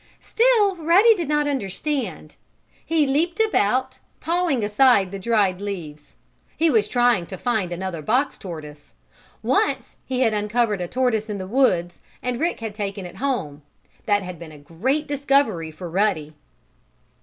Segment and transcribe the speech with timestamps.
[0.19, 2.35] Still Ruddy did not understand.
[2.83, 6.13] He leaped about, pawing aside the dried leaves.
[6.57, 8.93] He was trying to find another box tortoise.
[9.43, 13.61] Once he had uncovered a tortoise in the woods, and Rick had taken it home.
[14.07, 16.33] That had been a great discovery for Ruddy.